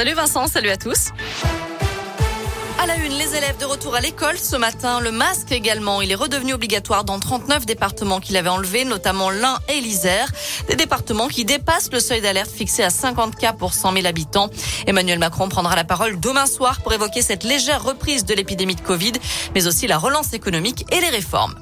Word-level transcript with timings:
Salut 0.00 0.14
Vincent, 0.14 0.46
salut 0.46 0.70
à 0.70 0.78
tous. 0.78 1.10
À 2.78 2.86
la 2.86 2.96
une, 2.96 3.12
les 3.18 3.36
élèves 3.36 3.58
de 3.58 3.66
retour 3.66 3.94
à 3.94 4.00
l'école 4.00 4.38
ce 4.38 4.56
matin. 4.56 4.98
Le 4.98 5.12
masque 5.12 5.52
également. 5.52 6.00
Il 6.00 6.10
est 6.10 6.14
redevenu 6.14 6.54
obligatoire 6.54 7.04
dans 7.04 7.18
39 7.18 7.66
départements 7.66 8.18
qu'il 8.18 8.38
avait 8.38 8.48
enlevé, 8.48 8.86
notamment 8.86 9.28
l'Ain 9.28 9.58
et 9.68 9.78
l'Isère. 9.82 10.32
Des 10.68 10.74
départements 10.74 11.28
qui 11.28 11.44
dépassent 11.44 11.92
le 11.92 12.00
seuil 12.00 12.22
d'alerte 12.22 12.50
fixé 12.50 12.82
à 12.82 12.88
50 12.88 13.36
cas 13.36 13.52
pour 13.52 13.74
100 13.74 13.92
000 13.92 14.06
habitants. 14.06 14.48
Emmanuel 14.86 15.18
Macron 15.18 15.50
prendra 15.50 15.76
la 15.76 15.84
parole 15.84 16.18
demain 16.18 16.46
soir 16.46 16.80
pour 16.80 16.94
évoquer 16.94 17.20
cette 17.20 17.44
légère 17.44 17.84
reprise 17.84 18.24
de 18.24 18.32
l'épidémie 18.32 18.76
de 18.76 18.80
Covid, 18.80 19.12
mais 19.54 19.66
aussi 19.66 19.86
la 19.86 19.98
relance 19.98 20.32
économique 20.32 20.86
et 20.90 21.00
les 21.02 21.10
réformes. 21.10 21.56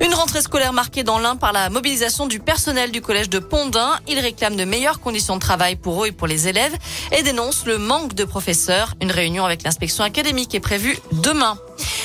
Une 0.00 0.12
rentrée 0.14 0.42
scolaire 0.42 0.72
marquée 0.72 1.04
dans 1.04 1.18
l'Ain 1.18 1.36
par 1.36 1.52
la 1.52 1.70
mobilisation 1.70 2.26
du 2.26 2.40
personnel 2.40 2.90
du 2.90 3.00
collège 3.00 3.28
de 3.28 3.38
Pondin. 3.38 3.98
Ils 4.08 4.18
réclament 4.18 4.56
de 4.56 4.64
meilleures 4.64 5.00
conditions 5.00 5.36
de 5.36 5.40
travail 5.40 5.76
pour 5.76 6.04
eux 6.04 6.08
et 6.08 6.12
pour 6.12 6.26
les 6.26 6.48
élèves 6.48 6.76
et 7.12 7.22
dénoncent 7.22 7.66
le 7.66 7.78
manque 7.78 8.14
de 8.14 8.24
professeurs. 8.24 8.94
Une 9.00 9.12
réunion 9.12 9.44
avec 9.44 9.62
l'inspection 9.62 10.02
académique 10.02 10.54
est 10.54 10.60
prévue 10.60 10.98
demain. 11.12 11.58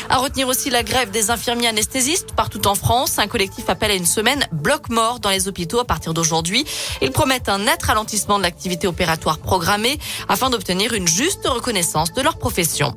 À 0.10 0.18
retenir 0.18 0.48
aussi 0.48 0.70
la 0.70 0.84
grève 0.84 1.12
des 1.12 1.32
infirmiers 1.32 1.68
anesthésistes 1.68 2.34
partout 2.36 2.68
en 2.68 2.76
France. 2.76 3.20
Un 3.20 3.28
collectif 3.28 3.70
appelle 3.70 3.92
à 3.92 3.96
une 3.96 4.06
semaine 4.06 4.48
bloc 4.52 4.90
mort 4.90 5.20
dans 5.20 5.30
les 5.30 5.48
hôpitaux 5.48 5.80
à 5.80 5.86
partir 5.86 6.14
d'aujourd'hui. 6.14 6.66
Ils 7.02 7.12
promettent 7.12 7.50
un 7.50 7.60
net 7.60 7.82
ralentissement 7.84 8.38
de 8.38 8.44
l'activité 8.44 8.88
opératoire 8.88 9.40
programmée 9.40 10.00
afin 10.28 10.50
d'obtenir 10.50 10.94
une 10.94 11.08
juste 11.08 11.48
reconnaissance 11.48 12.14
de 12.14 12.22
leur 12.22 12.38
profession. 12.38 12.96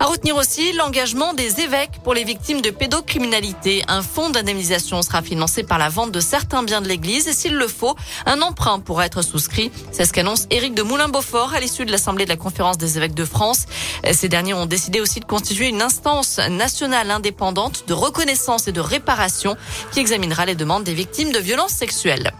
À 0.00 0.06
retenir 0.06 0.36
aussi 0.36 0.72
l'engagement 0.72 1.34
des 1.34 1.60
évêques 1.60 2.00
pour 2.02 2.14
les 2.14 2.24
victimes 2.24 2.60
de 2.60 2.70
pédocriminalité. 2.70 3.84
Un 3.88 4.02
fonds 4.02 4.30
d'indemnisation 4.30 5.02
sera 5.02 5.22
financé 5.22 5.62
par 5.62 5.78
la 5.78 5.88
vente 5.88 6.10
de 6.10 6.20
certains 6.20 6.62
biens 6.62 6.80
de 6.80 6.88
l'Église 6.88 7.28
et 7.28 7.32
s'il 7.32 7.54
le 7.54 7.68
faut, 7.68 7.94
un 8.26 8.42
emprunt 8.42 8.80
pourra 8.80 9.06
être 9.06 9.22
souscrit. 9.22 9.70
C'est 9.92 10.04
ce 10.04 10.12
qu'annonce 10.12 10.46
Éric 10.50 10.74
de 10.74 10.82
Moulin-Beaufort 10.82 11.54
à 11.54 11.60
l'issue 11.60 11.84
de 11.84 11.92
l'Assemblée 11.92 12.24
de 12.24 12.30
la 12.30 12.36
Conférence 12.36 12.78
des 12.78 12.96
évêques 12.96 13.14
de 13.14 13.24
France. 13.24 13.66
Ces 14.12 14.28
derniers 14.28 14.54
ont 14.54 14.66
décidé 14.66 15.00
aussi 15.00 15.20
de 15.20 15.24
constituer 15.24 15.68
une 15.68 15.82
instance 15.82 16.38
nationale 16.50 17.10
indépendante 17.10 17.84
de 17.86 17.94
reconnaissance 17.94 18.68
et 18.68 18.72
de 18.72 18.80
réparation 18.80 19.56
qui 19.92 20.00
examinera 20.00 20.44
les 20.44 20.54
demandes 20.54 20.84
des 20.84 20.94
victimes 20.94 21.32
de 21.32 21.38
violences 21.38 21.72
sexuelles. 21.72 22.32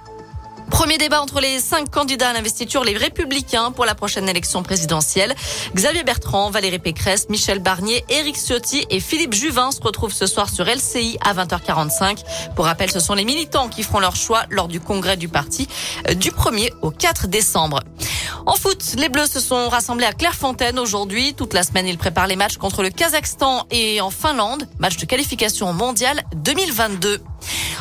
Premier 0.70 0.98
débat 0.98 1.20
entre 1.20 1.40
les 1.40 1.60
cinq 1.60 1.90
candidats 1.90 2.30
à 2.30 2.32
l'investiture, 2.32 2.84
les 2.84 2.96
Républicains 2.96 3.70
pour 3.70 3.84
la 3.84 3.94
prochaine 3.94 4.28
élection 4.28 4.62
présidentielle. 4.62 5.34
Xavier 5.74 6.02
Bertrand, 6.02 6.50
Valérie 6.50 6.78
Pécresse, 6.78 7.28
Michel 7.28 7.58
Barnier, 7.58 8.04
Éric 8.08 8.36
Ciotti 8.36 8.86
et 8.90 9.00
Philippe 9.00 9.34
Juvin 9.34 9.70
se 9.70 9.80
retrouvent 9.80 10.12
ce 10.12 10.26
soir 10.26 10.48
sur 10.48 10.64
LCI 10.64 11.18
à 11.24 11.34
20h45. 11.34 12.24
Pour 12.56 12.64
rappel, 12.64 12.90
ce 12.90 13.00
sont 13.00 13.14
les 13.14 13.24
militants 13.24 13.68
qui 13.68 13.82
feront 13.82 14.00
leur 14.00 14.16
choix 14.16 14.44
lors 14.50 14.68
du 14.68 14.80
congrès 14.80 15.16
du 15.16 15.28
parti 15.28 15.68
euh, 16.08 16.14
du 16.14 16.30
1er 16.30 16.70
au 16.82 16.90
4 16.90 17.28
décembre. 17.28 17.80
En 18.46 18.56
foot, 18.56 18.94
les 18.98 19.08
Bleus 19.08 19.26
se 19.26 19.40
sont 19.40 19.68
rassemblés 19.68 20.06
à 20.06 20.12
Clairefontaine 20.12 20.78
aujourd'hui. 20.78 21.34
Toute 21.34 21.54
la 21.54 21.62
semaine, 21.62 21.86
ils 21.86 21.98
préparent 21.98 22.26
les 22.26 22.36
matchs 22.36 22.58
contre 22.58 22.82
le 22.82 22.90
Kazakhstan 22.90 23.66
et 23.70 24.00
en 24.00 24.10
Finlande, 24.10 24.68
match 24.78 24.96
de 24.98 25.06
qualification 25.06 25.72
mondiale 25.72 26.22
2022. 26.36 27.22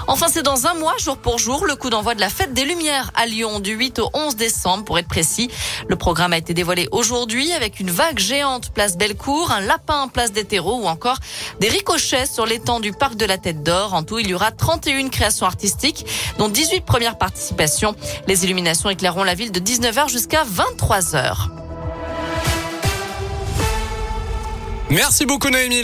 Enfin, 0.08 0.28
c'est 0.30 0.44
dans 0.44 0.68
un 0.68 0.74
mois, 0.74 0.96
jour 0.98 1.18
pour 1.18 1.40
jour, 1.40 1.66
le 1.66 1.76
coup 1.76 1.90
d'envoi 1.90 2.14
de 2.14 2.20
la 2.20 2.30
fête 2.30 2.54
des 2.54 2.66
Lumières 2.66 3.12
à 3.16 3.26
Lyon 3.26 3.60
du 3.60 3.72
8 3.72 4.00
au 4.00 4.10
11 4.14 4.36
décembre, 4.36 4.84
pour 4.84 5.00
être 5.00 5.08
précis. 5.08 5.50
Le 5.88 5.96
programme 5.96 6.34
a 6.34 6.38
été 6.38 6.54
dévoilé 6.54 6.88
aujourd'hui 6.92 7.52
avec 7.54 7.80
une 7.80 7.90
vague 7.90 8.20
géante 8.20 8.72
place 8.74 8.98
Bellecour, 8.98 9.52
un 9.52 9.62
lapin 9.62 10.10
place 10.10 10.32
des 10.32 10.44
terreaux 10.44 10.82
ou 10.82 10.88
encore 10.88 11.18
des 11.60 11.70
ricochets 11.70 12.26
sur 12.26 12.46
l'étang 12.46 12.80
du 12.80 12.92
parc 12.92 13.16
de 13.16 13.26
la 13.26 13.38
Tête 13.38 13.64
d'Or. 13.64 13.94
En 13.94 14.04
tout, 14.04 14.20
il 14.20 14.28
y 14.28 14.34
aura 14.34 14.52
31 14.52 15.10
créations 15.10 15.46
artistiques, 15.46 16.06
dont 16.38 16.50
18 16.50 16.82
premières 16.82 17.18
participations. 17.18 17.96
Les 18.28 18.44
illuminations 18.44 18.90
éclaireront 18.90 19.24
la 19.24 19.36
ville 19.36 19.52
de 19.52 19.60
19h 19.60 20.10
jusqu'à 20.10 20.44
23h. 20.44 21.50
Merci 24.90 25.26
beaucoup 25.26 25.50
Noémie. 25.50 25.82